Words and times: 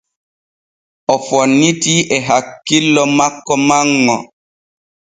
O 1.13 1.15
fonnitii 1.25 2.07
e 2.15 2.17
hakkillo 2.29 3.03
makko 3.17 3.53
manŋo. 3.67 4.17